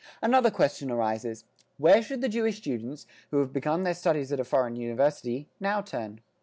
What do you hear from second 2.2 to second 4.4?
the Jewish students, who have begun their studies at